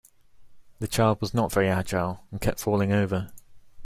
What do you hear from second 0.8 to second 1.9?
child was not very